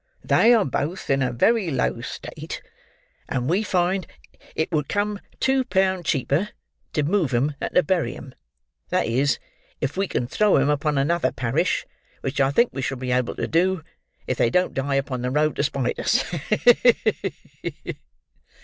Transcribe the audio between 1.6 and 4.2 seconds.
low state, and we find